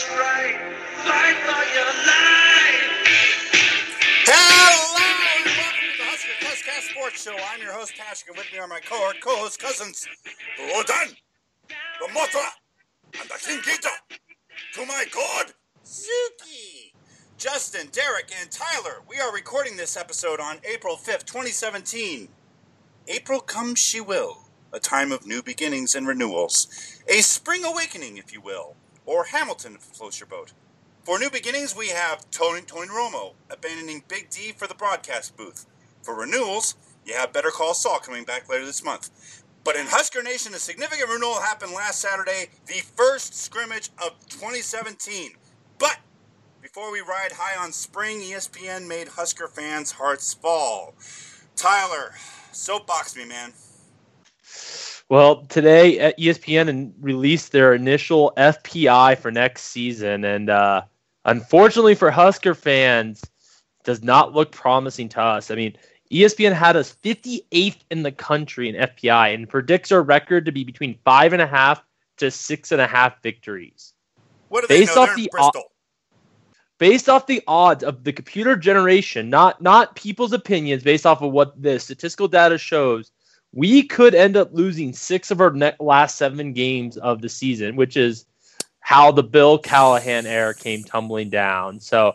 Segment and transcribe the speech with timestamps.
[0.00, 0.56] what's right.
[1.04, 3.06] Fight for your life.
[4.24, 7.36] Hello and welcome to the Husker Cuzcast Sports Show.
[7.52, 8.36] I'm your host, Tashka.
[8.36, 10.06] With me are my co- co-host cousins,
[10.58, 11.14] Rodan,
[11.68, 12.48] the Mothra,
[13.20, 14.18] and the King Ghidorah.
[14.74, 15.52] To my god,
[15.84, 16.92] Zuki,
[17.36, 19.02] Justin, Derek, and Tyler.
[19.08, 22.28] We are recording this episode on April 5th, 2017.
[23.08, 26.68] April comes she will, a time of new beginnings and renewals.
[27.08, 28.76] A spring awakening, if you will.
[29.10, 30.52] Or Hamilton, floats your boat.
[31.02, 35.66] For new beginnings, we have Tony, Tony Romo abandoning Big D for the broadcast booth.
[36.00, 39.42] For renewals, you have Better Call Saul coming back later this month.
[39.64, 45.32] But in Husker Nation, a significant renewal happened last Saturday, the first scrimmage of 2017.
[45.80, 45.98] But
[46.62, 50.94] before we ride high on spring, ESPN made Husker fans' hearts fall.
[51.56, 52.12] Tyler,
[52.52, 53.54] soapbox me, man.
[55.10, 60.82] Well, today E ESPN released their initial FPI for next season, and uh,
[61.24, 63.24] unfortunately for Husker fans,
[63.82, 65.50] does not look promising to us.
[65.50, 65.76] I mean,
[66.12, 70.62] ESPN had us 58th in the country in FPI and predicts our record to be
[70.62, 71.82] between five and a half
[72.18, 73.94] to six and a half victories.
[74.48, 75.02] What do they Based know?
[75.02, 75.72] off They're the Bristol.
[76.78, 81.32] Based off the odds of the computer generation, not not people's opinions, based off of
[81.32, 83.10] what the statistical data shows,
[83.52, 87.76] we could end up losing six of our ne- last seven games of the season,
[87.76, 88.26] which is
[88.80, 91.80] how the Bill Callahan era came tumbling down.
[91.80, 92.14] So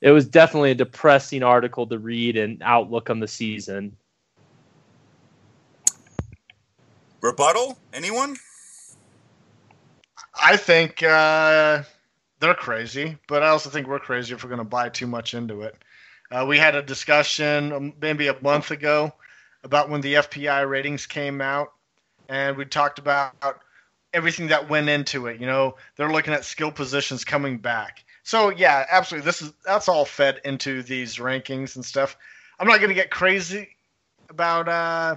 [0.00, 3.96] it was definitely a depressing article to read and outlook on the season.
[7.22, 7.78] Rebuttal?
[7.94, 8.36] Anyone?
[10.34, 11.82] I think uh,
[12.40, 15.32] they're crazy, but I also think we're crazy if we're going to buy too much
[15.32, 15.76] into it.
[16.30, 19.12] Uh, we had a discussion um, maybe a month ago
[19.64, 21.72] about when the FPI ratings came out,
[22.28, 23.34] and we talked about
[24.12, 25.40] everything that went into it.
[25.40, 28.04] You know, they're looking at skill positions coming back.
[28.22, 32.16] So yeah, absolutely, this is that's all fed into these rankings and stuff.
[32.58, 33.68] I'm not going to get crazy
[34.30, 35.16] about uh,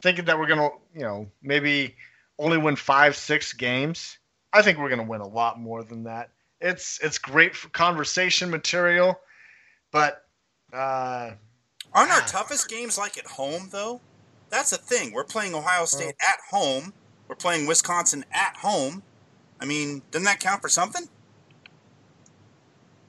[0.00, 1.94] thinking that we're going to, you know, maybe
[2.38, 4.18] only win five, six games.
[4.52, 6.30] I think we're going to win a lot more than that.
[6.60, 9.18] It's it's great for conversation material,
[9.92, 10.24] but
[10.72, 11.32] uh,
[11.92, 12.26] Aren't our ah.
[12.26, 14.00] toughest games like at home, though?
[14.48, 15.12] That's the thing.
[15.12, 16.92] We're playing Ohio State at home.
[17.28, 19.02] We're playing Wisconsin at home.
[19.60, 21.08] I mean, doesn't that count for something?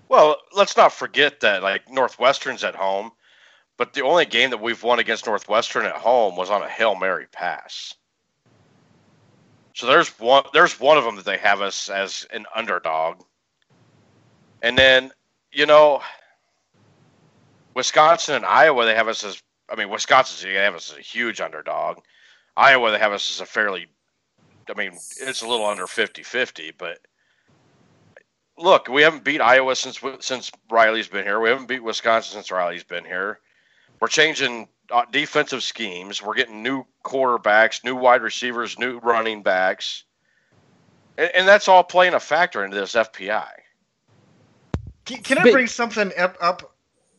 [0.09, 3.11] Well, let's not forget that like Northwestern's at home,
[3.77, 6.95] but the only game that we've won against Northwestern at home was on a Hail
[6.95, 7.95] Mary pass.
[9.73, 13.23] So there's one there's one of them that they have us as an underdog.
[14.61, 15.11] And then,
[15.51, 16.01] you know,
[17.73, 21.01] Wisconsin and Iowa they have us as I mean, Wisconsin they have us as a
[21.01, 21.99] huge underdog.
[22.57, 23.87] Iowa they have us as a fairly
[24.69, 26.99] I mean, it's a little under 50-50, but
[28.57, 31.39] look, we haven't beat Iowa since since Riley's been here.
[31.39, 33.39] We haven't beat Wisconsin since Riley's been here.
[33.99, 36.21] We're changing uh, defensive schemes.
[36.21, 40.03] We're getting new quarterbacks, new wide receivers, new running backs,
[41.17, 43.49] and, and that's all playing a factor into this FPI.
[45.05, 46.70] can, can I bring something up up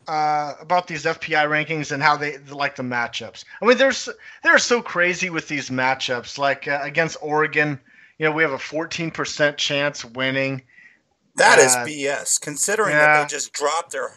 [0.08, 3.44] uh, about these FPI rankings and how they like the matchups?
[3.60, 4.08] I mean, there's
[4.42, 6.38] they're so crazy with these matchups.
[6.38, 7.78] Like uh, against Oregon,
[8.18, 10.62] you know, we have a 14% chance winning.
[11.36, 13.06] That is Uh, BS, considering yeah.
[13.06, 14.12] that they just dropped their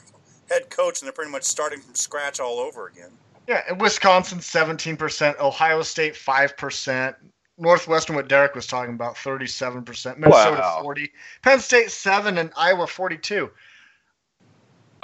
[0.49, 3.11] head coach and they're pretty much starting from scratch all over again.
[3.47, 7.15] Yeah, and Wisconsin 17%, Ohio State 5%,
[7.57, 10.79] Northwestern what Derek was talking about 37%, Minnesota Wow.
[10.81, 13.49] 40, Penn State 7 and Iowa 42.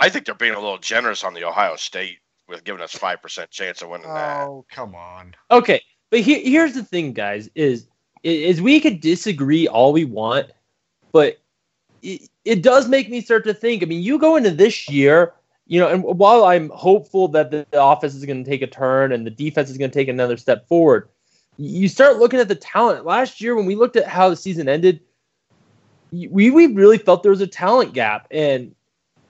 [0.02, 2.18] I think they're being a little generous on the Ohio State
[2.50, 4.48] with giving us five percent chance of winning that.
[4.48, 5.36] Oh, come on.
[5.52, 7.86] Okay, but he, here's the thing, guys: is
[8.24, 10.48] is we could disagree all we want,
[11.12, 11.40] but
[12.02, 13.84] it, it does make me start to think.
[13.84, 15.34] I mean, you go into this year,
[15.68, 18.68] you know, and while I'm hopeful that the, the offense is going to take a
[18.68, 21.10] turn and the defense is going to take another step forward,
[21.58, 23.06] you start looking at the talent.
[23.06, 25.00] Last year, when we looked at how the season ended,
[26.12, 28.26] we we really felt there was a talent gap.
[28.32, 28.74] And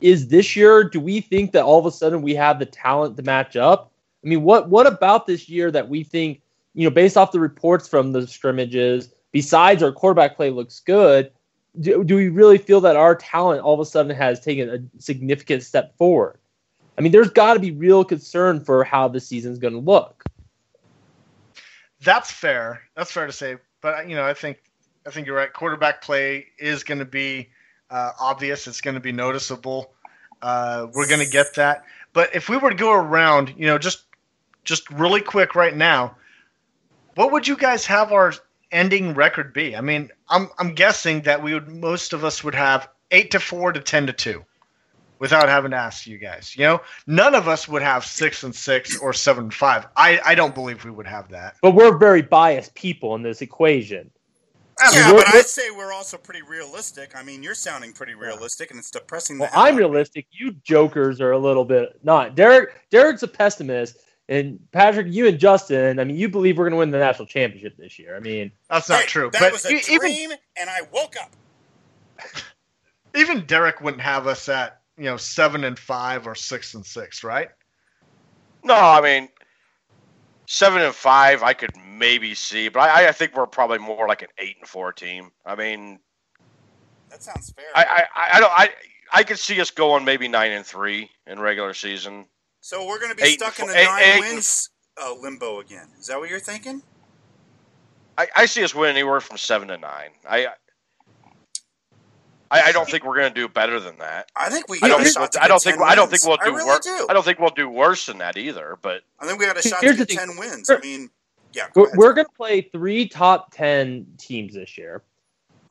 [0.01, 0.83] is this year?
[0.83, 3.91] Do we think that all of a sudden we have the talent to match up?
[4.23, 6.41] I mean, what what about this year that we think,
[6.73, 11.31] you know, based off the reports from the scrimmages, besides our quarterback play looks good,
[11.79, 15.01] do, do we really feel that our talent all of a sudden has taken a
[15.01, 16.37] significant step forward?
[16.97, 20.23] I mean, there's got to be real concern for how the season's going to look.
[22.03, 22.81] That's fair.
[22.95, 23.57] That's fair to say.
[23.81, 24.61] But you know, I think
[25.05, 25.51] I think you're right.
[25.51, 27.49] Quarterback play is going to be
[27.91, 28.67] uh, obvious.
[28.67, 29.91] It's going to be noticeable.
[30.41, 31.83] Uh, we're going to get that.
[32.13, 34.05] But if we were to go around, you know, just
[34.63, 36.15] just really quick right now,
[37.15, 38.33] what would you guys have our
[38.71, 39.75] ending record be?
[39.75, 43.39] I mean, I'm I'm guessing that we would most of us would have eight to
[43.39, 44.43] four to ten to two,
[45.19, 46.55] without having to ask you guys.
[46.57, 49.87] You know, none of us would have six and six or seven and five.
[49.95, 51.55] I I don't believe we would have that.
[51.61, 54.11] But we're very biased people in this equation.
[54.93, 57.15] Yeah, we're- but I'd say we're also pretty realistic.
[57.15, 59.37] I mean, you're sounding pretty realistic, and it's depressing.
[59.39, 59.79] Well, I'm out of me.
[59.81, 60.27] realistic.
[60.31, 62.35] You jokers are a little bit not.
[62.35, 63.97] Derek Derek's a pessimist,
[64.29, 67.27] and Patrick, you and Justin, I mean, you believe we're going to win the national
[67.27, 68.15] championship this year.
[68.15, 69.29] I mean, That's not Hey, true.
[69.33, 71.31] That but was a even dream, and I woke up.
[73.15, 77.23] even Derek wouldn't have us at you know seven and five or six and six,
[77.23, 77.49] right?
[78.63, 79.29] No, I mean
[80.51, 84.21] seven and five I could maybe see, but I, I think we're probably more like
[84.21, 85.31] an eight and four team.
[85.45, 85.99] I mean,
[87.09, 87.65] That sounds fair.
[87.73, 88.69] I I, I don't I
[89.13, 92.25] I could see us going maybe nine and three in regular season.
[92.59, 94.69] so we're going to be Eight stuck in the four- nine eight- eight- wins
[95.01, 95.87] uh, limbo again.
[95.99, 96.81] Is that what you're thinking?
[98.17, 100.09] I, I see us winning anywhere from seven to nine.
[100.29, 100.47] I
[102.51, 104.29] I, I don't think we're going to do better than that.
[104.35, 106.43] I think we I don't think we'll, I don't think I don't think we'll do
[106.43, 106.83] I really worse.
[106.83, 107.07] do.
[107.09, 108.77] I don't think we'll do worse than that either.
[108.81, 110.35] But I think we got a shot Here's to the get thing.
[110.35, 110.69] ten wins.
[110.69, 111.09] I mean,
[111.53, 111.67] yeah.
[111.73, 111.97] go we're, ahead.
[111.97, 115.01] we're going to play three top 10 teams this year.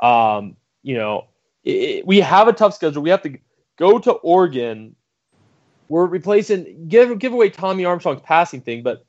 [0.00, 1.26] Um, you know,
[1.66, 3.02] i we have a tough schedule.
[3.02, 3.38] We have to
[3.76, 4.96] go to Oregon.
[5.90, 9.04] We're replacing give give away Tommy Armstrong's passing thing, but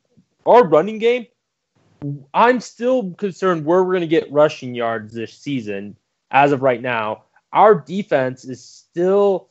[0.45, 1.27] our running game,
[2.33, 5.95] I'm still concerned where we're going to get rushing yards this season.
[6.31, 9.49] As of right now, our defense is still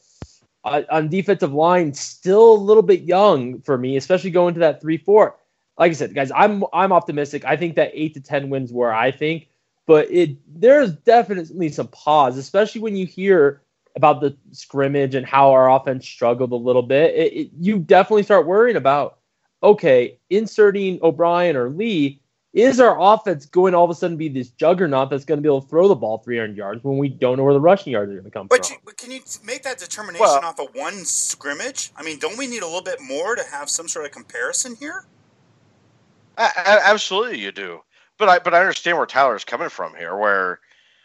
[0.64, 4.80] uh, on defensive line still a little bit young for me, especially going to that
[4.80, 5.36] three four.
[5.78, 7.44] Like I said, guys, I'm I'm optimistic.
[7.44, 9.48] I think that eight to ten wins where I think,
[9.86, 13.62] but it there's definitely some pause, especially when you hear
[13.96, 17.14] about the scrimmage and how our offense struggled a little bit.
[17.14, 19.18] It, it, you definitely start worrying about
[19.62, 22.20] okay, inserting O'Brien or Lee.
[22.52, 25.42] Is our offense going to all of a sudden be this juggernaut that's going to
[25.42, 27.92] be able to throw the ball 300 yards when we don't know where the rushing
[27.92, 28.74] yards are going to come But, from?
[28.74, 31.92] you, but can you make that determination Well- off of one scrimmage?
[31.96, 34.74] I mean, don't we need a little bit more to have some sort of comparison
[34.74, 35.04] here?
[36.38, 37.82] A- a- absolutely, you do.
[38.18, 40.16] But I but I understand where Tyler's coming from here.
[40.16, 40.60] Where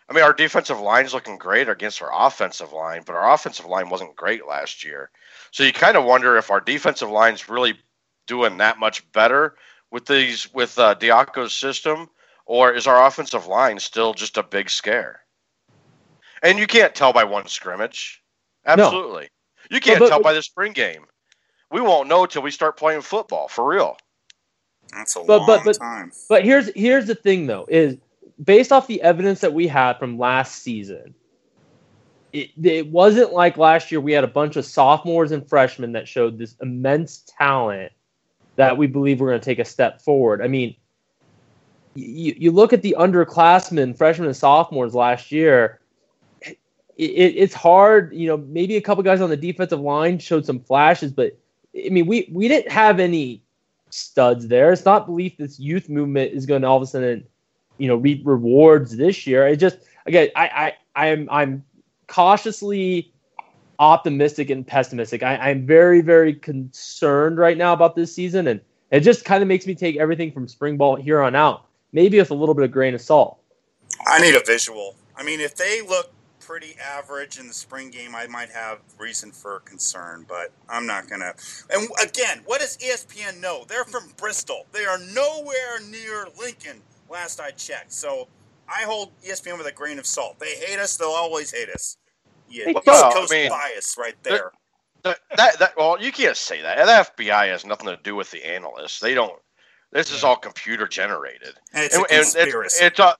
[0.09, 3.89] I mean, our defensive line's looking great against our offensive line, but our offensive line
[3.89, 5.12] wasn't great last year.
[5.51, 7.80] So you kind of wonder if our defensive line's really
[8.27, 9.56] doing that much better
[9.95, 12.09] with these with uh, Diaco's system,
[12.45, 15.21] or is our offensive line still just a big scare?
[16.44, 18.21] And you can't tell by one scrimmage.
[18.65, 19.30] Absolutely,
[19.71, 21.06] you can't but- tell by the spring game.
[21.71, 23.97] We won't know till we start playing football for real.
[24.92, 26.12] That's a But- long but- but- time.
[26.27, 27.95] But here's here's the thing though is
[28.44, 31.15] based off the evidence that we had from last season,
[32.33, 36.06] it, it wasn't like last year we had a bunch of sophomores and freshmen that
[36.06, 37.94] showed this immense talent
[38.56, 40.42] that we believe we're going to take a step forward.
[40.42, 40.75] I mean,
[41.96, 45.80] you, you look at the underclassmen, freshmen and sophomores last year.
[46.42, 46.57] It,
[46.98, 48.38] it, it's hard, you know.
[48.38, 51.38] Maybe a couple guys on the defensive line showed some flashes, but
[51.75, 53.44] I mean, we we didn't have any
[53.90, 54.72] studs there.
[54.72, 57.25] It's not belief this youth movement is going to all of a sudden,
[57.78, 59.48] you know, reap rewards this year.
[59.48, 61.66] It just again, I I I'm I'm
[62.07, 63.13] cautiously
[63.79, 65.23] optimistic and pessimistic.
[65.23, 69.47] I, I'm very very concerned right now about this season, and it just kind of
[69.47, 72.63] makes me take everything from spring ball here on out, maybe with a little bit
[72.63, 73.39] of grain of salt.
[74.05, 74.95] I need a visual.
[75.15, 76.11] I mean, if they look
[76.45, 81.07] pretty average in the spring game, I might have reason for concern, but I'm not
[81.21, 81.33] to.
[81.71, 83.65] And again, what does ESPN know?
[83.67, 84.65] They're from Bristol.
[84.71, 87.94] They are nowhere near Lincoln, last I checked.
[87.94, 88.27] So
[88.67, 90.39] I hold ESPN with a grain of salt.
[90.39, 91.97] They hate us, they'll always hate us.
[92.49, 94.52] Yeah, Well, East I Coast mean, bias right there.
[95.04, 96.78] that, that, that well, you can't say that.
[97.16, 98.99] The FPI has nothing to do with the analysts.
[98.99, 99.33] They don't.
[99.92, 101.56] This is all computer generated.
[101.73, 102.85] And it's And- a and conspiracy.
[102.85, 103.16] It's, it's a,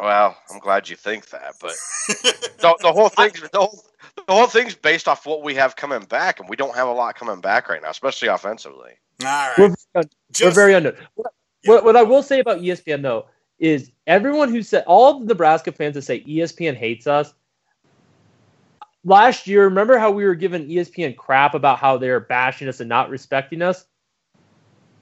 [0.00, 1.72] well, I'm glad you think that, but
[2.08, 3.82] the, the whole thing, the whole,
[4.26, 6.92] the whole thing's based off what we have coming back, and we don't have a
[6.92, 8.92] lot coming back right now, especially offensively.
[9.22, 9.74] All right.
[9.94, 10.04] We're,
[10.42, 10.96] we're very under.
[11.16, 11.32] What,
[11.64, 11.70] Yeah.
[11.72, 13.26] what, what I will say about ESPN though
[13.58, 17.34] is everyone who said all the Nebraska fans that say ESPN hates us.
[19.04, 22.80] Last year, remember how we were giving ESPN crap about how they were bashing us
[22.80, 23.86] and not respecting us?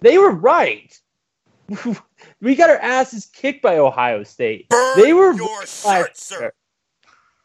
[0.01, 0.97] They were right.
[2.41, 4.69] we got our asses kicked by Ohio State.
[4.69, 6.53] Burn They were your right shirt, sir.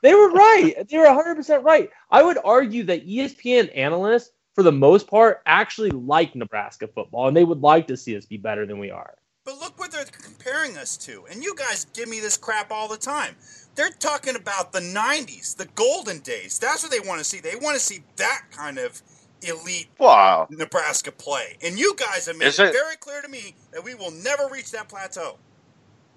[0.03, 0.75] They were right.
[0.89, 1.89] They were 100% right.
[2.11, 7.35] I would argue that ESPN analysts, for the most part, actually like Nebraska football and
[7.35, 9.15] they would like to see us be better than we are.
[9.45, 11.25] But look what they're comparing us to.
[11.29, 13.35] And you guys give me this crap all the time.
[13.75, 16.59] They're talking about the 90s, the golden days.
[16.59, 17.39] That's what they want to see.
[17.39, 19.01] They want to see that kind of
[19.41, 20.47] elite Wow.
[20.49, 21.57] Nebraska play.
[21.63, 24.11] And you guys have made Is it, it- very clear to me that we will
[24.11, 25.37] never reach that plateau.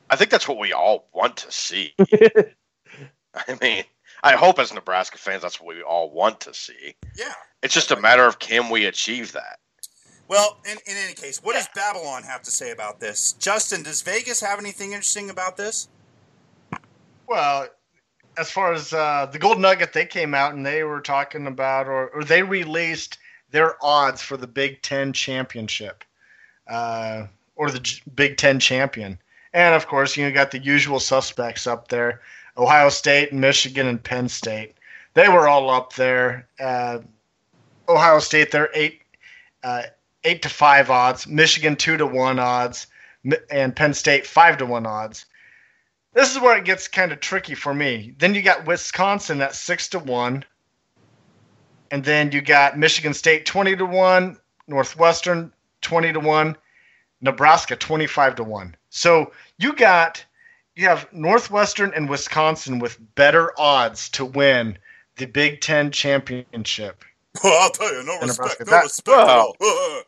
[0.08, 1.92] I think that's what we all want to see.
[3.34, 3.84] I mean,
[4.22, 6.94] I hope as Nebraska fans, that's what we all want to see.
[7.16, 7.32] Yeah.
[7.62, 9.58] It's just a matter of can we achieve that?
[10.28, 13.32] Well, in, in any case, what does Babylon have to say about this?
[13.34, 15.88] Justin, does Vegas have anything interesting about this?
[17.26, 17.68] Well,
[18.36, 21.86] as far as uh, the Gold Nugget, they came out and they were talking about,
[21.86, 23.18] or, or they released
[23.50, 26.04] their odds for the Big Ten championship,
[26.68, 29.18] uh, or the J- Big Ten champion.
[29.52, 32.20] And of course, you got the usual suspects up there:
[32.58, 34.74] Ohio State, Michigan, and Penn State.
[35.14, 36.46] They were all up there.
[36.60, 36.98] Uh,
[37.88, 39.00] Ohio State, they're eight,
[39.62, 39.84] uh,
[40.24, 41.26] eight to five odds.
[41.26, 42.88] Michigan, two to one odds,
[43.50, 45.24] and Penn State, five to one odds.
[46.16, 48.14] This is where it gets kind of tricky for me.
[48.16, 50.46] Then you got Wisconsin at six to one,
[51.90, 56.56] and then you got Michigan State twenty to one, Northwestern twenty to one,
[57.20, 58.74] Nebraska twenty five to one.
[58.88, 60.24] So you got
[60.74, 64.78] you have Northwestern and Wisconsin with better odds to win
[65.16, 67.04] the Big Ten championship.
[67.44, 69.56] Well, I'll tell you, no respect, Nebraska, no that- respect at all.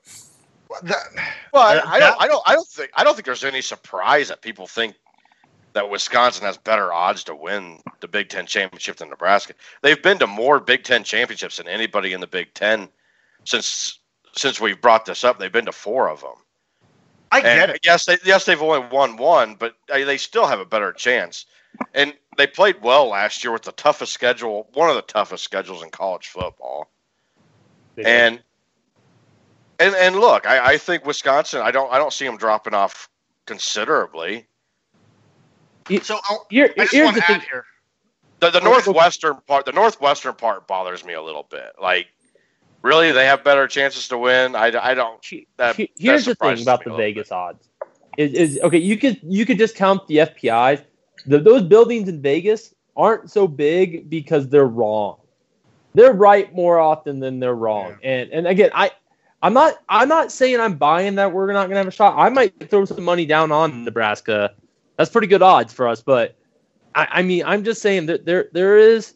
[0.83, 1.07] That-
[1.53, 3.61] Well, I, I that- don't, I don't, I don't think, I don't think there's any
[3.63, 4.95] surprise that people think
[5.75, 9.55] that Wisconsin has better odds to win the Big Ten championship than Nebraska.
[9.83, 12.89] They've been to more Big Ten championships than anybody in the Big Ten
[13.45, 14.01] since
[14.37, 15.39] since we've brought this up.
[15.39, 16.35] They've been to four of them.
[17.31, 17.81] I get And it.
[17.85, 21.47] yes, they, yes, they've only won one, but they still have a better chance.
[21.95, 25.83] And they played well last year with the toughest schedule, one of the toughest schedules
[25.83, 26.91] in college football.
[28.05, 28.43] And
[29.79, 31.61] and and look, I, I think Wisconsin.
[31.63, 33.09] I don't I don't see them dropping off
[33.47, 34.48] considerably.
[36.03, 37.41] So I'll, Here, I just here's want the to thing.
[37.51, 37.65] here.
[38.41, 41.73] The, the oh, Well, northwestern part, the northwestern part bothers me a little bit.
[41.81, 42.07] Like,
[42.83, 44.55] really, they have better chances to win.
[44.55, 45.25] I, I don't.
[45.25, 47.69] He- That- he- that here's the surprises thing about the a little Vegas odds.
[48.17, 48.79] Is, is okay.
[48.79, 50.85] You could you could just count the FPIs.
[51.27, 55.19] The, those buildings in Vegas aren't so big because they're wrong.
[55.95, 57.97] They're right more often than they're wrong.
[58.03, 58.93] And and again, I
[59.43, 62.17] I'm not I'm not saying I'm buying that we're not gonna have a shot.
[62.19, 64.55] I might throw some money down on Nebraska.
[64.99, 66.03] That's pretty good odds for us.
[66.03, 66.37] But
[66.95, 69.15] I, I mean, I'm just saying that there there is.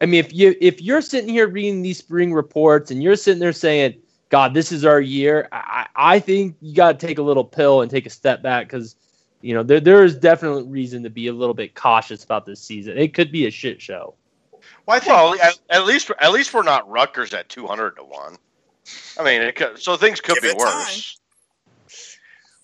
[0.00, 3.40] I mean, if you if you're sitting here reading these spring reports and you're sitting
[3.40, 5.48] there saying, God, this is our year.
[5.50, 8.66] I, I think you got to take a little pill and take a step back
[8.66, 8.94] because,
[9.40, 12.60] you know, there, there is definitely reason to be a little bit cautious about this
[12.60, 12.98] season.
[12.98, 14.14] It could be a shit show.
[14.86, 17.96] Well, I think Well, at, at least at least we're not Rutgers at two hundred
[17.96, 18.36] to one.
[19.18, 21.18] I mean, it could, so things could Give be it worse.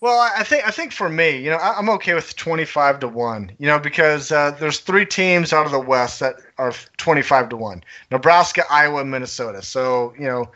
[0.05, 3.07] Well, I think I think for me, you know, I- I'm okay with 25 to
[3.07, 3.51] one.
[3.57, 7.57] You know, because uh, there's three teams out of the West that are 25 to
[7.57, 9.63] one: Nebraska, Iowa, Minnesota.
[9.63, 10.51] So you know,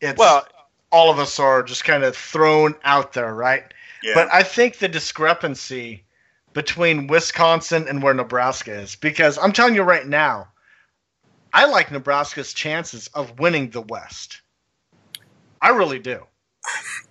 [0.00, 0.46] it's Well,
[0.92, 3.64] all of us are just kind of thrown out there, right?
[4.04, 4.14] Yeah.
[4.14, 6.04] But I think the discrepancy
[6.52, 10.46] between Wisconsin and where Nebraska is, because I'm telling you right now,
[11.52, 14.40] I like Nebraska's chances of winning the West.
[15.60, 16.24] I really do.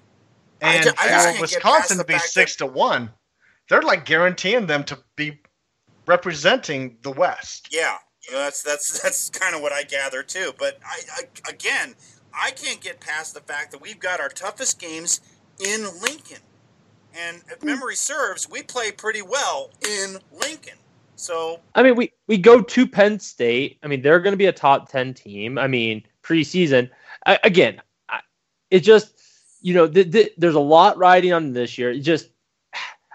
[0.64, 3.12] I And I just for can't Wisconsin to be fact six to one,
[3.70, 5.40] they're like guaranteeing them to be
[6.06, 7.70] representing the West.
[7.72, 10.54] Yeah, you know, that's that's that's kind of what I gather too.
[10.58, 11.96] But I, I again,
[12.34, 15.22] I can't get past the fact that we've got our toughest games
[15.60, 16.42] in Lincoln,
[17.14, 17.68] and if hmm.
[17.68, 20.78] memory serves, we play pretty well in Lincoln.
[21.16, 23.78] So I mean, we, we go to Penn State.
[23.84, 25.58] I mean, they're going to be a top 10 team.
[25.58, 26.90] I mean, preseason.
[27.26, 28.20] I, again, I,
[28.72, 29.13] it just,
[29.64, 31.90] you know, th- th- there's a lot riding on this year.
[31.92, 32.30] It just,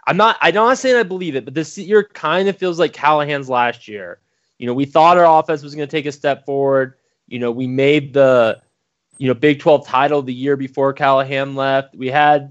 [0.06, 2.94] I'm not, I'm not saying I believe it, but this year kind of feels like
[2.94, 4.18] Callahan's last year.
[4.56, 6.94] You know, we thought our offense was going to take a step forward.
[7.28, 8.60] You know, we made the,
[9.18, 11.94] you know, Big 12 title the year before Callahan left.
[11.94, 12.50] We had,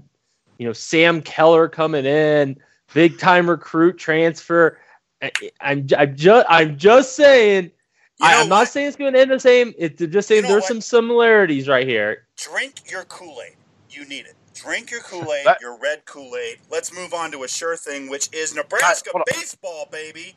[0.58, 2.56] you know, Sam Keller coming in,
[2.94, 4.78] big time recruit transfer.
[5.20, 7.72] I, I'm, I'm just, I'm just saying.
[8.20, 9.74] You I, know I'm not saying it's going to end the same.
[9.76, 10.68] It's just saying know there's what?
[10.68, 12.26] some similarities right here.
[12.36, 13.56] drink your Kool Aid.
[13.90, 14.34] You need it.
[14.54, 16.58] Drink your Kool Aid, your red Kool Aid.
[16.70, 19.22] Let's move on to a sure thing, which is Nebraska on.
[19.26, 20.34] baseball, baby.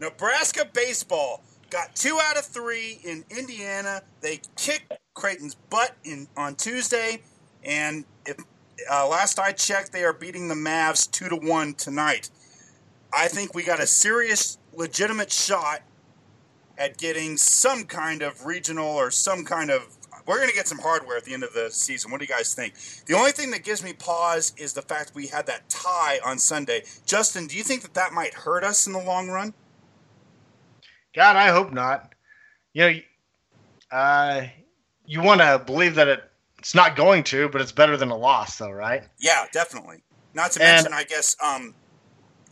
[0.00, 4.02] Nebraska baseball got two out of three in Indiana.
[4.20, 7.22] They kicked Creighton's butt in on Tuesday,
[7.64, 8.36] and if
[8.90, 12.30] uh, last I checked, they are beating the Mavs two to one tonight.
[13.12, 15.82] I think we got a serious, legitimate shot
[16.78, 19.96] at getting some kind of regional or some kind of.
[20.30, 22.12] We're going to get some hardware at the end of the season.
[22.12, 22.74] What do you guys think?
[23.06, 26.38] The only thing that gives me pause is the fact we had that tie on
[26.38, 26.84] Sunday.
[27.04, 29.52] Justin, do you think that that might hurt us in the long run?
[31.16, 32.14] God, I hope not.
[32.74, 32.98] You know,
[33.90, 34.42] uh,
[35.04, 36.22] you want to believe that it,
[36.60, 39.02] it's not going to, but it's better than a loss, though, right?
[39.18, 40.04] Yeah, definitely.
[40.32, 41.74] Not to And- mention, I guess, um,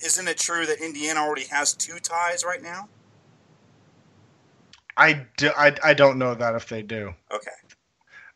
[0.04, 2.88] isn't it true that Indiana already has two ties right now?
[4.96, 7.14] I, do, I, I don't know that if they do.
[7.32, 7.52] Okay.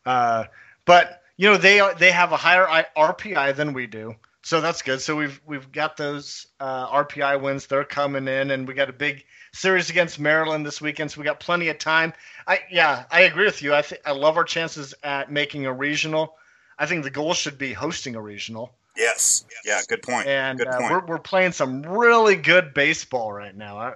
[0.05, 0.45] Uh,
[0.85, 5.01] but you know they they have a higher RPI than we do, so that's good.
[5.01, 7.67] So we've we've got those uh, RPI wins.
[7.67, 11.25] They're coming in, and we got a big series against Maryland this weekend, so we
[11.25, 12.13] got plenty of time.
[12.47, 13.73] I yeah, I agree with you.
[13.73, 16.35] I think I love our chances at making a regional.
[16.77, 19.45] I think the goal should be hosting a regional, Yes.
[19.65, 19.81] Yeah.
[19.87, 20.27] Good point.
[20.27, 23.77] and good uh, we're we're playing some really good baseball right now.
[23.77, 23.93] I-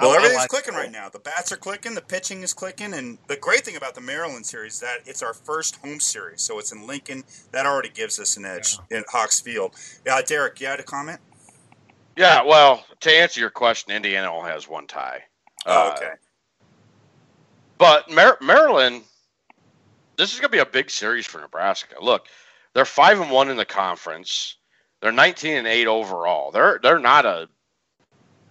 [0.00, 1.08] well, I everything's like- clicking right now.
[1.08, 1.94] The bats are clicking.
[1.94, 2.92] The pitching is clicking.
[2.94, 6.42] And the great thing about the Maryland series is that it's our first home series,
[6.42, 7.24] so it's in Lincoln.
[7.52, 9.74] That already gives us an edge in Hawks Field.
[10.04, 11.20] Yeah, Derek, you had a comment?
[12.16, 15.22] Yeah, well, to answer your question, Indiana only has one tie.
[15.66, 16.12] Oh, Uh, okay.
[17.78, 19.02] But Mar- Maryland,
[20.16, 21.96] this is going to be a big series for Nebraska.
[22.00, 22.26] Look,
[22.72, 24.56] they're five and one in the conference.
[25.02, 26.50] They're nineteen and eight overall.
[26.50, 27.48] They're they're not a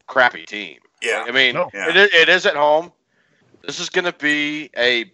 [0.07, 0.77] crappy team.
[1.05, 1.25] Yeah.
[1.27, 1.69] I mean, No.
[1.73, 1.89] Yeah.
[1.89, 2.91] it, is, it is at home.
[3.61, 5.11] This is going to be a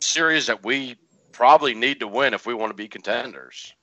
[0.00, 0.96] series that we
[1.32, 3.74] probably need to win if we want to be contenders.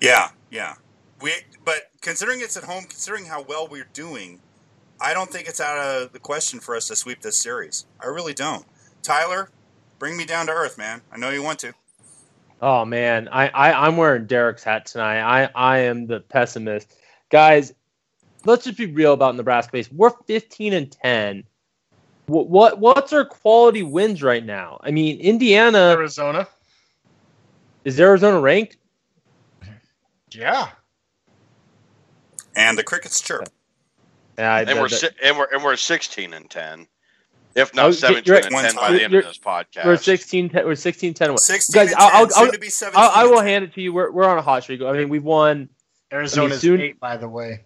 [0.00, 0.74] Yeah, yeah.
[1.20, 1.32] We
[1.64, 4.40] but considering it's at home, considering how well we're doing,
[5.00, 7.86] I don't think it's out of the question for us to sweep this series.
[8.00, 8.64] I really don't.
[9.02, 9.50] Tyler,
[9.98, 11.02] bring me down to earth, man.
[11.12, 11.72] I know you want to.
[12.62, 15.20] Oh man, I, I I'm wearing Derek's hat tonight.
[15.20, 16.94] I I am the pessimist,
[17.30, 17.72] guys.
[18.46, 19.90] Let's just be real about Nebraska base.
[19.90, 21.44] We're 15 and 10.
[22.26, 24.78] What what what's our quality wins right now?
[24.82, 26.48] I mean, Indiana Arizona.
[27.84, 28.76] is Arizona ranked?
[30.32, 30.70] Yeah.
[32.56, 33.48] And the crickets chirp.
[34.38, 36.86] Yeah, I- And we're that- and we're and we're sixteen and ten,
[37.54, 39.38] if not oh, you're- seventeen you're- and One ten by the end You're- of this
[39.38, 39.84] podcast.
[39.86, 42.68] we're 16 10, we're 16 10 and 16 Guys, and I'll- I'll- I'll- to be
[42.70, 43.92] 17 I, I will hand it to you.
[43.92, 44.82] We're, we're on a hot streak.
[44.82, 45.68] I mean, we've won
[46.12, 47.60] Arizona's soon- eight, by the way.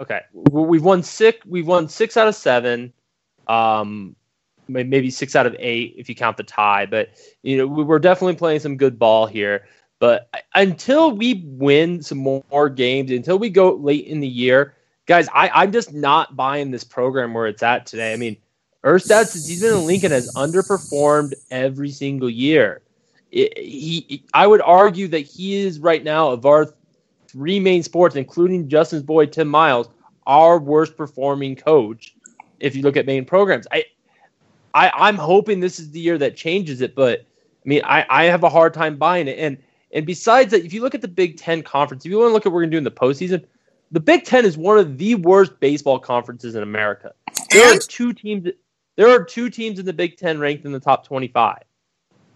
[0.00, 1.44] Okay, We- we've won six.
[1.46, 2.92] We've won six out of seven.
[3.48, 4.14] Um,
[4.68, 6.86] maybe six out of eight if you count the tie.
[6.86, 7.10] But
[7.42, 9.66] you know, we- we're definitely playing some good ball here.
[9.98, 14.74] But until we win some more, more games, until we go late in the year,
[15.06, 18.12] guys, I, I'm just not buying this program where it's at today.
[18.12, 18.36] I mean,
[18.84, 22.82] Erstad, since he's been in Lincoln, has underperformed every single year.
[23.32, 26.74] It- he, I would argue that he is right now of our
[27.36, 29.90] three main sports, including Justin's boy Tim Miles,
[30.26, 32.14] our worst performing coach.
[32.60, 33.84] If you look at main programs, I,
[34.72, 36.94] I, I'm hoping this is the year that changes it.
[36.94, 39.38] But I mean, I, I have a hard time buying it.
[39.38, 39.58] And
[39.92, 42.32] and besides that, if you look at the Big Ten conference, if you want to
[42.32, 43.44] look at what we're going to do in the postseason,
[43.92, 47.12] the Big Ten is one of the worst baseball conferences in America.
[47.50, 48.48] There are two teams.
[48.96, 51.58] There are two teams in the Big Ten ranked in the top 25.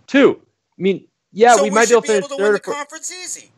[0.07, 0.43] Two.
[0.79, 2.57] I mean, yeah, so we, might be able to finish the third.
[2.57, 3.51] or- conference easy.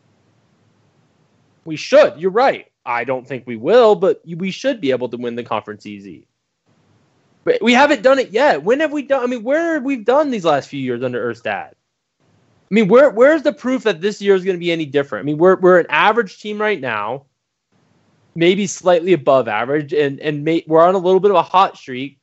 [1.65, 2.17] We should.
[2.17, 2.67] You're right.
[2.85, 6.27] I don't think we will, but we should be able to win the conference easy.
[7.43, 8.63] But we haven't done it yet.
[8.63, 9.23] When have we done?
[9.23, 11.71] I mean, where have we done these last few years under Erstad?
[11.71, 15.23] I mean, where where's the proof that this year is going to be any different?
[15.23, 17.25] I mean, we're we're an average team right now,
[18.35, 21.77] maybe slightly above average, and and may, we're on a little bit of a hot
[21.77, 22.19] streak.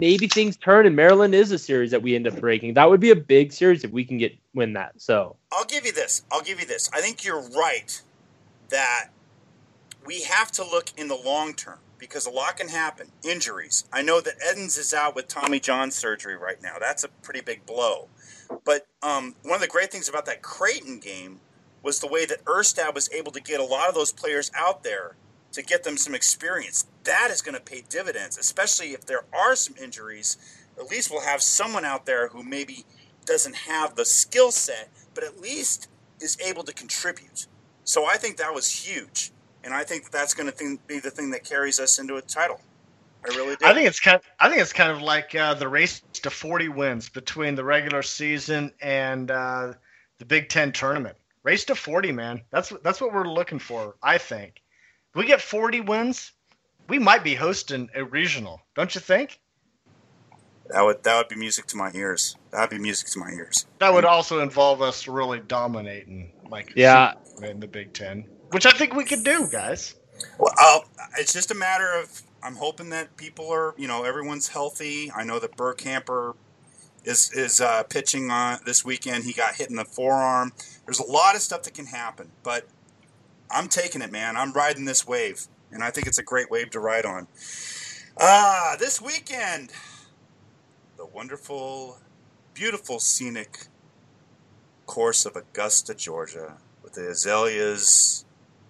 [0.00, 2.74] Maybe things turn, and Maryland is a series that we end up breaking.
[2.74, 5.00] That would be a big series if we can get win that.
[5.00, 6.24] So I'll give you this.
[6.32, 6.90] I'll give you this.
[6.92, 8.02] I think you're right
[8.72, 9.10] that
[10.04, 13.12] we have to look in the long term because a lot can happen.
[13.22, 13.84] Injuries.
[13.92, 16.78] I know that Edens is out with Tommy John surgery right now.
[16.80, 18.08] That's a pretty big blow.
[18.64, 21.40] But um, one of the great things about that Creighton game
[21.82, 24.82] was the way that Erstad was able to get a lot of those players out
[24.82, 25.16] there
[25.52, 26.86] to get them some experience.
[27.04, 30.36] That is going to pay dividends, especially if there are some injuries.
[30.78, 32.84] At least we'll have someone out there who maybe
[33.26, 35.88] doesn't have the skill set, but at least
[36.20, 37.46] is able to contribute.
[37.84, 39.32] So I think that was huge,
[39.64, 42.60] and I think that's going to be the thing that carries us into a title.
[43.24, 43.66] I really do.
[43.66, 44.20] I think it's kind.
[44.40, 48.02] I think it's kind of like uh, the race to 40 wins between the regular
[48.02, 49.72] season and uh,
[50.18, 51.16] the Big Ten tournament.
[51.44, 52.42] Race to 40, man.
[52.50, 53.96] That's what- that's what we're looking for.
[54.02, 54.60] I think.
[55.10, 56.32] If we get 40 wins,
[56.88, 58.60] we might be hosting a regional.
[58.74, 59.38] Don't you think?
[60.70, 62.36] that would that would be music to my ears.
[62.50, 63.66] That would be music to my ears.
[63.78, 67.14] That would also involve us really dominating, like yeah,
[67.44, 69.94] in the Big Ten, which I think we could do, guys.
[70.38, 70.84] Well, I'll,
[71.18, 75.10] it's just a matter of I'm hoping that people are, you know, everyone's healthy.
[75.14, 76.34] I know that Burkamper
[77.04, 79.24] is is uh, pitching on this weekend.
[79.24, 80.52] He got hit in the forearm.
[80.84, 82.66] There's a lot of stuff that can happen, but
[83.50, 84.36] I'm taking it, man.
[84.36, 87.28] I'm riding this wave, and I think it's a great wave to ride on.
[88.20, 89.72] Ah, this weekend,
[90.96, 91.98] the wonderful,
[92.54, 93.66] beautiful, scenic
[94.86, 96.58] course of Augusta, Georgia,
[96.92, 98.24] with the azaleas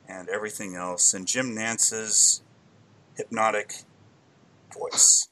[0.09, 2.43] and everything else, and Jim Nantz's
[3.17, 3.75] hypnotic
[4.73, 5.29] voice.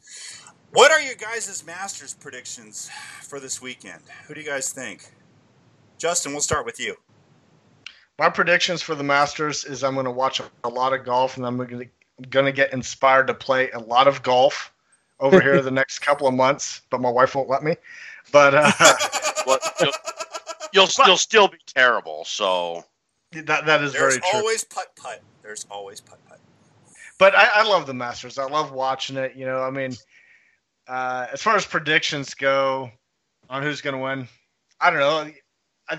[0.72, 2.90] What are your guys' Masters predictions
[3.22, 4.03] for this weekend?
[4.26, 5.11] Who do you guys think?
[5.98, 6.96] Justin, we'll start with you.
[8.18, 11.46] My predictions for the Masters is I'm going to watch a lot of golf, and
[11.46, 14.72] I'm going to get inspired to play a lot of golf
[15.18, 16.83] over here the next couple of months.
[16.90, 17.76] But my wife won't let me.
[18.33, 18.70] But uh,
[19.46, 19.59] Well,
[20.72, 22.24] you'll, you'll, you'll still be terrible.
[22.24, 22.85] So
[23.33, 24.20] that that is There's very true.
[24.22, 25.20] There's always putt putt.
[25.42, 26.40] There's always putt putt.
[27.18, 28.38] but I, I love the Masters.
[28.38, 29.35] I love watching it.
[29.37, 29.92] You know, I mean,
[30.88, 32.90] uh, as far as predictions go
[33.48, 34.28] on who's going to win,
[34.80, 35.33] I don't know.
[35.88, 35.98] I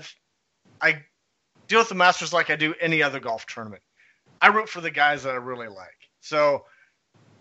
[0.80, 1.02] I
[1.68, 3.82] deal with the Masters like I do any other golf tournament.
[4.40, 5.96] I root for the guys that I really like.
[6.20, 6.64] So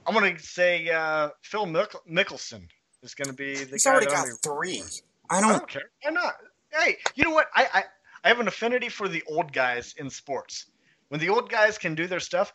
[0.06, 2.68] I'm going to say uh, Phil Mick- Mickelson
[3.04, 3.92] is going to be the He's guy.
[3.92, 4.84] already got three.
[5.30, 5.50] I I don't.
[5.52, 5.90] don't care.
[6.04, 6.36] Why not?
[6.74, 7.48] Hey, you know what?
[7.56, 7.84] I, I
[8.24, 10.68] I have an affinity for the old guys in sports.
[11.10, 12.54] When the old guys can do their stuff,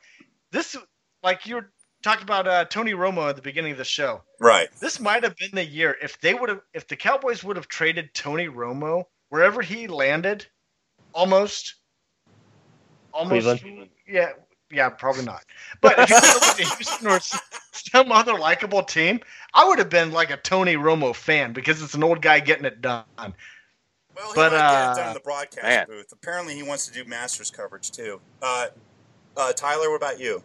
[0.53, 0.77] this
[1.23, 4.23] like you were talking about uh, Tony Romo at the beginning of the show.
[4.41, 4.69] Right.
[4.81, 7.69] This might have been the year if they would have if the Cowboys would have
[7.69, 10.47] traded Tony Romo wherever he landed,
[11.13, 11.75] almost,
[13.13, 13.91] almost, Cleveland?
[14.07, 14.33] yeah,
[14.71, 15.45] yeah, probably not.
[15.81, 19.21] But if he would have went to Houston or s- some other likable team,
[19.55, 22.65] I would have been like a Tony Romo fan because it's an old guy getting
[22.65, 23.05] it done.
[24.17, 25.87] Well, he But, might get it done uh, in the broadcast man.
[25.87, 26.11] booth.
[26.13, 28.21] Apparently, he wants to do Masters coverage too.
[28.41, 28.69] Uh,
[29.37, 30.43] uh, Tyler, what about you?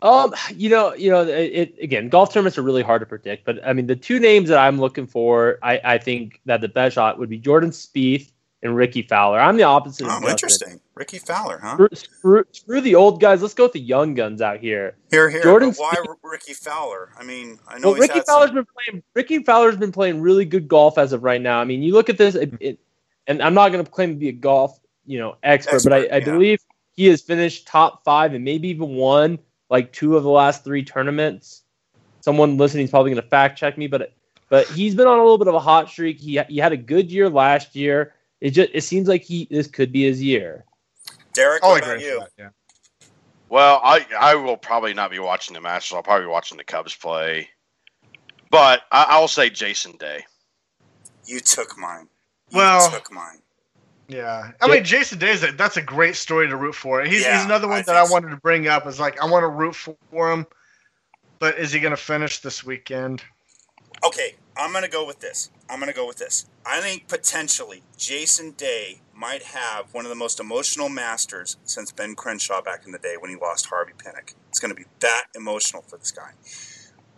[0.00, 3.44] Um, you know, you know, it, it again, golf tournaments are really hard to predict,
[3.44, 6.68] but I mean, the two names that I'm looking for, I, I think that the
[6.68, 8.30] best shot would be Jordan Spieth
[8.62, 9.40] and Rickie Fowler.
[9.40, 10.04] I'm the opposite.
[10.04, 10.30] Oh, Justin.
[10.30, 10.80] interesting.
[10.98, 11.74] Rickie Fowler, huh?
[11.74, 13.40] Screw, screw, screw the old guys.
[13.40, 14.96] Let's go with the young guns out here.
[15.12, 15.44] Here, here.
[15.44, 17.10] Jordan but why Rickie Fowler?
[17.16, 18.56] I mean, I know Well, he's Rickie Fowler's some.
[18.56, 19.02] been playing.
[19.14, 21.60] Rickie Fowler's been playing really good golf as of right now.
[21.60, 22.80] I mean, you look at this, it, it,
[23.28, 25.98] and I'm not going to claim to be a golf, you know, expert, but I,
[25.98, 26.24] I yeah.
[26.24, 26.58] believe
[26.96, 29.38] he has finished top five and maybe even won
[29.70, 31.62] like two of the last three tournaments.
[32.22, 34.12] Someone listening is probably going to fact check me, but
[34.48, 36.18] but he's been on a little bit of a hot streak.
[36.18, 38.14] He he had a good year last year.
[38.40, 40.64] It just it seems like he this could be his year.
[41.38, 42.20] Derek, oh, I'll what about you?
[42.20, 42.30] that.
[42.38, 43.08] Yeah.
[43.48, 45.94] Well, I I will probably not be watching the Masters.
[45.96, 47.48] I'll probably be watching the Cubs play.
[48.50, 50.24] But I, I'll say Jason Day.
[51.26, 52.08] You took mine.
[52.50, 53.38] You Well- took mine.
[54.10, 57.02] Yeah, I mean Jason Day is a, that's a great story to root for.
[57.04, 58.12] He's, Yeah, he's another one I that I think so.
[58.14, 58.86] wanted to bring up.
[58.86, 60.46] Is like I want to root for him,
[61.38, 63.22] but is he going to finish this weekend?
[64.02, 65.50] Okay, I'm gonna go with this.
[65.68, 66.46] I'm gonna go with this.
[66.64, 72.14] I think potentially Jason Day might have one of the most emotional masters since Ben
[72.14, 74.34] Crenshaw back in the day when he lost Harvey Penick.
[74.48, 76.30] It's gonna be that emotional for this guy.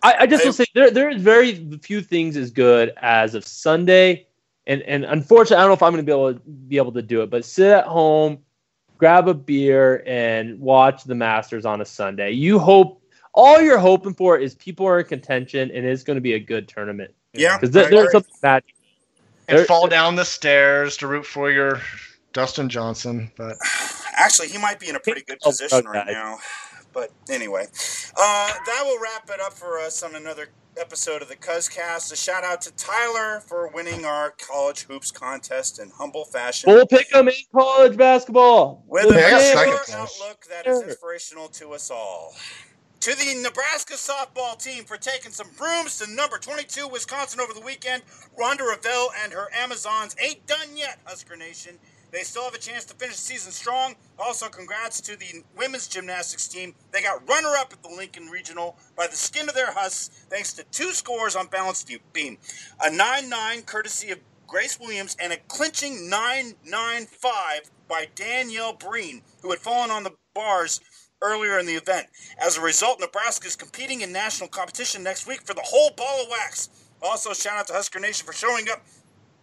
[0.03, 3.35] I, I just I- will say there there is very few things as good as
[3.35, 4.27] of Sunday,
[4.65, 6.91] and and unfortunately, I don't know if I'm going to be able to be able
[6.93, 8.39] to do it, but sit at home,
[8.97, 12.31] grab a beer, and watch the Masters on a Sunday.
[12.31, 13.01] You hope
[13.33, 16.39] all you're hoping for is people are in contention, and it's going to be a
[16.39, 18.73] good tournament Yeah, because there, there's something magic.
[19.51, 21.81] And There- fall down the stairs to root for your
[22.33, 23.57] Dustin Johnson, but
[24.15, 26.39] Actually, he might be in a pretty good Oh, position right now.
[26.93, 27.67] But anyway,
[28.15, 32.11] uh, that will wrap it up for us on another episode of the Cuzcast.
[32.11, 36.71] A shout out to Tyler for winning our college hoops contest in humble fashion.
[36.71, 38.83] We'll pick pick'em in college basketball.
[38.87, 39.53] with The a Yeah, I got Bears.
[39.53, 40.21] second mature place.
[40.21, 42.35] outlook that is inspirational to us all.
[43.01, 47.59] To the Nebraska softball team for taking some brooms to number 22 Wisconsin over the
[47.59, 48.03] weekend,
[48.39, 51.79] Rhonda Revelle and her Amazons ain't done yet, Husker Nation.
[52.11, 53.95] They still have a chance to finish the season strong.
[54.19, 56.75] Also, congrats to the women's gymnastics team.
[56.91, 60.53] They got runner up at the Lincoln Regional by the skin of their husks, thanks
[60.53, 61.83] to two scores on Balance
[62.13, 62.37] Beam
[62.83, 68.73] a 9 9 courtesy of Grace Williams and a clinching 9 9 5 by Danielle
[68.73, 70.81] Breen, who had fallen on the bars
[71.21, 72.07] earlier in the event.
[72.39, 76.23] As a result, Nebraska is competing in national competition next week for the whole ball
[76.23, 76.69] of wax.
[77.01, 78.83] Also, shout out to Husker Nation for showing up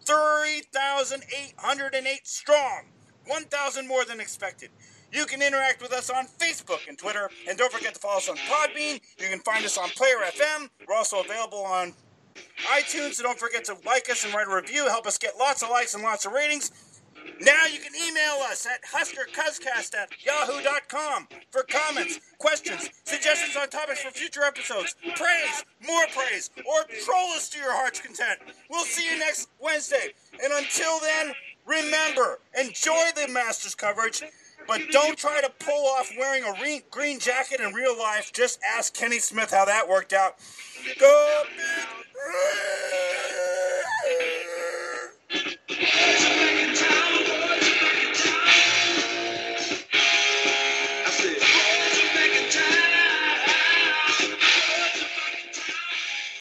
[0.04, 2.86] 3,808 strong,
[3.26, 4.70] 1,000 more than expected.
[5.12, 8.28] You can interact with us on Facebook and Twitter, and don't forget to follow us
[8.28, 9.00] on Podbean.
[9.18, 10.68] You can find us on Player FM.
[10.86, 11.94] We're also available on
[12.72, 14.88] iTunes, so don't forget to like us and write a review.
[14.88, 16.72] Help us get lots of likes and lots of ratings.
[17.40, 24.02] Now you can email us at huskercuzcast at yahoo.com for comments, questions, suggestions on topics
[24.02, 28.40] for future episodes, praise, more praise, or troll us to your heart's content.
[28.70, 30.14] We'll see you next Wednesday.
[30.42, 31.32] And until then,
[31.64, 34.22] remember, enjoy the Masters coverage,
[34.66, 38.32] but don't try to pull off wearing a re- green jacket in real life.
[38.32, 40.36] Just ask Kenny Smith how that worked out.
[40.98, 41.42] Go